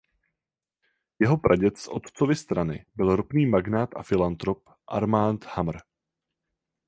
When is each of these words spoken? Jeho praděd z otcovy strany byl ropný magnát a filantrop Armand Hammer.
Jeho 1.19 1.37
praděd 1.37 1.77
z 1.77 1.87
otcovy 1.87 2.35
strany 2.35 2.85
byl 2.95 3.15
ropný 3.15 3.45
magnát 3.45 3.89
a 3.95 4.03
filantrop 4.03 4.69
Armand 4.87 5.45
Hammer. 5.45 5.77